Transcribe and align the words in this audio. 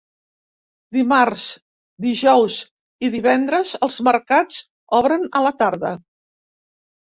Dimarts, 0.97 1.43
dijous 2.07 2.57
i 3.09 3.13
divendres 3.19 3.77
els 3.89 4.01
mercats 4.11 4.61
obren 5.05 5.33
a 5.43 5.47
la 5.49 5.57
tarda. 5.65 5.97